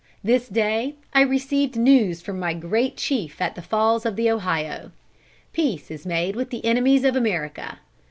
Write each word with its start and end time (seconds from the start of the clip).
This 0.23 0.47
day 0.49 0.95
I 1.13 1.21
received 1.21 1.75
news 1.75 2.23
from 2.23 2.39
my 2.39 2.55
great 2.55 2.97
chief 2.97 3.39
at 3.39 3.53
the 3.53 3.61
Falls 3.61 4.03
of 4.03 4.15
the 4.15 4.31
Ohio. 4.31 4.89
Peace 5.53 5.91
is 5.91 6.07
made 6.07 6.35
with 6.35 6.49
the 6.49 6.65
enemies 6.65 7.03
of 7.03 7.15
America. 7.15 7.77